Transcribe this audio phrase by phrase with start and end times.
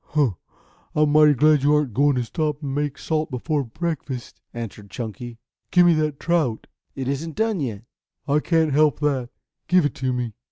[0.03, 0.31] "Huh!
[0.95, 4.89] I am mighty glad you aren't going to stop to make salt before breakfast," answered
[4.89, 5.37] Chunky.
[5.69, 7.83] "Give me that trout." "It isn't done yet."
[8.27, 9.29] "I can't help that.
[9.67, 10.33] Give it to me."